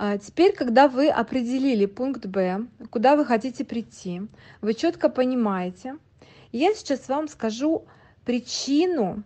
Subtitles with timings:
[0.00, 4.22] А теперь, когда вы определили пункт Б, куда вы хотите прийти,
[4.60, 5.96] вы четко понимаете,
[6.52, 7.84] я сейчас вам скажу
[8.24, 9.24] причину,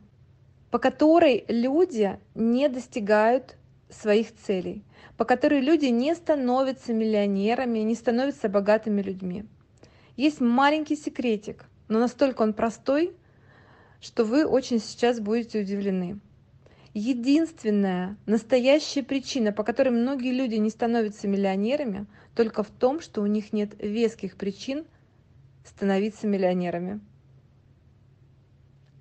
[0.71, 3.59] по которой люди не достигают
[3.91, 4.83] своих целей,
[5.19, 9.45] по которой люди не становятся миллионерами, не становятся богатыми людьми.
[10.17, 13.15] Есть маленький секретик, но настолько он простой,
[14.01, 16.19] что вы очень сейчас будете удивлены.
[16.95, 23.27] Единственная настоящая причина, по которой многие люди не становятся миллионерами, только в том, что у
[23.27, 24.85] них нет веских причин
[25.65, 27.01] становиться миллионерами.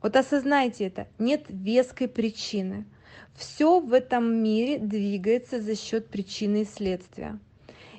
[0.02, 2.86] Вот осознайте это, нет веской причины.
[3.36, 7.40] Все в этом мире двигается за счет причины и следствия.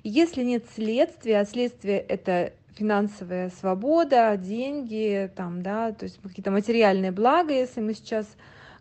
[0.03, 7.13] Если нет следствия, а следствие это финансовая свобода, деньги, там, да, то есть какие-то материальные
[7.13, 8.27] блага, если мы сейчас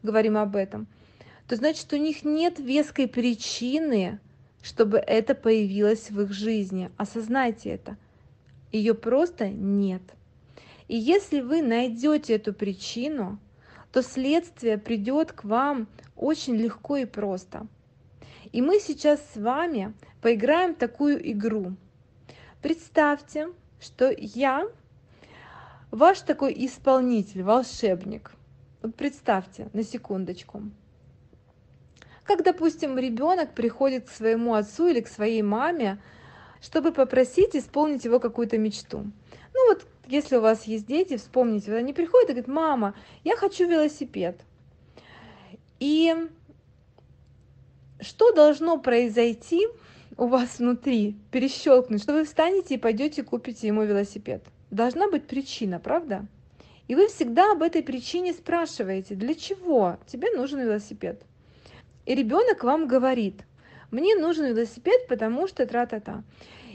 [0.01, 0.87] говорим об этом,
[1.47, 4.19] то значит у них нет веской причины,
[4.61, 6.91] чтобы это появилось в их жизни.
[6.97, 7.97] Осознайте это.
[8.71, 10.01] Ее просто нет.
[10.87, 13.39] И если вы найдете эту причину,
[13.91, 17.67] то следствие придет к вам очень легко и просто.
[18.51, 21.76] И мы сейчас с вами поиграем такую игру.
[22.61, 24.67] Представьте, что я
[25.89, 28.31] ваш такой исполнитель, волшебник.
[28.81, 30.63] Вот представьте на секундочку.
[32.32, 36.01] Как, допустим, ребенок приходит к своему отцу или к своей маме,
[36.62, 39.12] чтобы попросить исполнить его какую-то мечту.
[39.54, 43.35] Ну вот если у вас есть дети, вспомните, вот они приходят и говорят, мама, я
[43.35, 44.40] хочу велосипед.
[45.82, 46.15] И
[47.99, 49.68] что должно произойти
[50.16, 54.45] у вас внутри, перещелкнуть, что вы встанете и пойдете купите ему велосипед?
[54.70, 56.26] Должна быть причина, правда?
[56.88, 61.26] И вы всегда об этой причине спрашиваете, для чего тебе нужен велосипед?
[62.12, 63.43] И ребенок вам говорит,
[63.90, 66.25] мне нужен велосипед, потому что тра-та-та.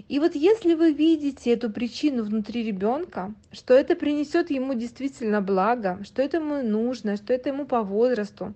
[0.09, 6.01] И вот если вы видите эту причину внутри ребенка, что это принесет ему действительно благо,
[6.05, 8.55] что это ему нужно, что это ему по возрасту,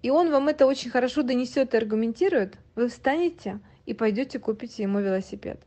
[0.00, 5.00] и он вам это очень хорошо донесет и аргументирует, вы встанете и пойдете купите ему
[5.00, 5.60] велосипед.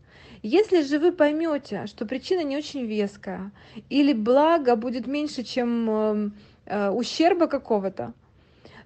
[0.44, 3.52] Если же вы поймете, что причина не очень веская,
[3.90, 6.30] или благо будет меньше, чем э,
[6.68, 8.13] э, ущерба какого-то,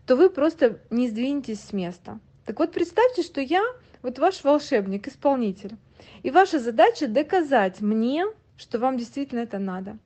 [0.05, 2.19] то вы просто не сдвинетесь с места.
[2.45, 3.63] Так вот, представьте, что я
[4.01, 5.77] вот ваш волшебник, исполнитель.
[6.21, 8.25] И ваша задача доказать мне,
[8.57, 9.97] что вам действительно это надо.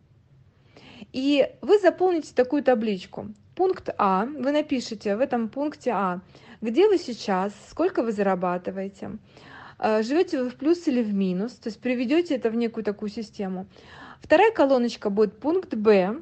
[1.12, 3.28] И вы заполните такую табличку.
[3.56, 6.22] Пункт А, вы напишите в этом пункте А,
[6.62, 9.18] где вы сейчас, сколько вы зарабатываете,
[9.80, 13.10] э, живете вы в плюс или в минус, то есть приведете это в некую такую
[13.10, 13.68] систему.
[14.22, 16.22] Вторая колоночка будет пункт Б,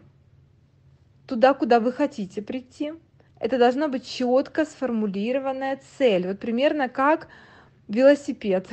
[1.27, 2.93] туда, куда вы хотите прийти.
[3.39, 6.27] Это должна быть четко сформулированная цель.
[6.27, 7.27] Вот примерно как
[7.87, 8.67] велосипед.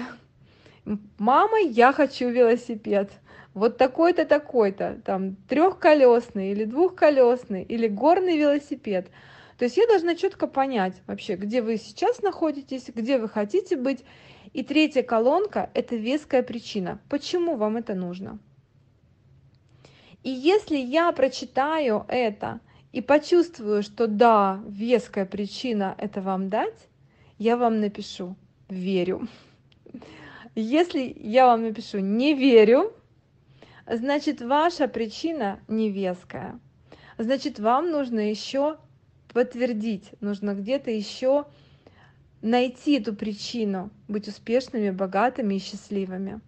[1.19, 3.11] Мама, я хочу велосипед.
[3.53, 9.09] Вот такой-то, такой-то, там трехколесный или двухколесный или горный велосипед.
[9.59, 14.05] То есть я должна четко понять вообще, где вы сейчас находитесь, где вы хотите быть.
[14.53, 17.01] И третья колонка– это веская причина.
[17.09, 18.39] Почему вам это нужно?
[20.23, 22.61] И если я прочитаю это
[22.95, 26.89] и почувствую, что да, веская причина это вам дать,
[27.39, 28.37] я вам напишу
[28.69, 29.27] верю.
[30.55, 32.93] Если я вам напишу не верю,
[33.91, 36.61] значит ваша причина не веская.
[37.19, 38.77] Значит, вам нужно еще
[39.33, 41.47] подтвердить, нужно где-то еще
[42.43, 46.41] найти эту причину, быть успешными, богатыми и счастливыми.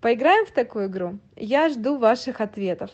[0.00, 1.20] Поиграем в такую игру?
[1.36, 2.90] Я жду ваших ответов.